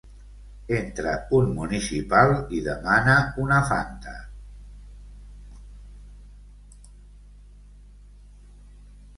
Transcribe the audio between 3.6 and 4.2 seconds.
fanta.